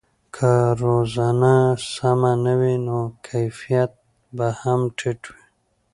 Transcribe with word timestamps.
که 0.35 0.51
روزنه 0.83 1.55
سمه 1.93 2.33
نه 2.43 2.53
وي 2.59 2.75
نو 2.85 2.99
کیفیت 3.27 3.91
به 4.37 4.47
هم 4.61 4.81
ټیټ 4.97 5.21
وي. 5.33 5.43